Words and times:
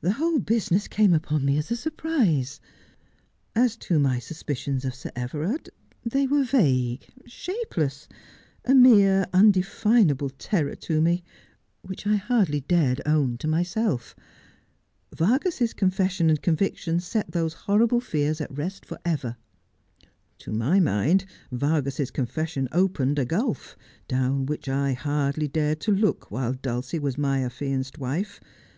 The 0.00 0.12
whole 0.12 0.38
business 0.38 0.88
came 0.88 1.12
upon 1.12 1.44
me 1.44 1.58
as 1.58 1.70
a 1.70 1.76
surprise. 1.76 2.58
As 3.54 3.76
to 3.76 3.98
my 3.98 4.18
sus 4.18 4.42
picions 4.42 4.82
of 4.86 4.94
Sir 4.94 5.10
Everard, 5.14 5.68
they 6.06 6.26
were 6.26 6.42
vague— 6.44 7.06
shapeless— 7.26 8.08
a 8.64 8.74
mere 8.74 9.26
un 9.34 9.52
definable 9.52 10.30
terror 10.38 10.74
to 10.74 11.02
me, 11.02 11.22
which 11.82 12.06
I 12.06 12.16
hardly 12.16 12.60
dared 12.62 13.02
own 13.04 13.36
to 13.36 13.46
myself. 13.46 14.16
Vargas's 15.14 15.74
confession 15.74 16.30
and 16.30 16.40
conviction 16.40 16.98
set 16.98 17.30
those 17.32 17.52
horrible 17.52 18.00
fears 18.00 18.40
at 18.40 18.56
rest 18.56 18.86
for 18.86 18.98
ever.'' 19.04 19.36
To 20.44 20.50
my 20.50 20.80
mind 20.80 21.26
Vargas's 21.52 22.10
confession 22.10 22.70
opened 22.72 23.18
a 23.18 23.26
gulf 23.26 23.76
down 24.08 24.46
which 24.46 24.66
I 24.66 24.94
hardly 24.94 25.46
dared 25.46 25.80
to 25.80 25.92
look 25.92 26.30
while 26.30 26.54
Dulcie 26.54 26.98
was 27.00 27.18
my 27.18 27.44
affianced 27.44 27.98
wife. 27.98 28.40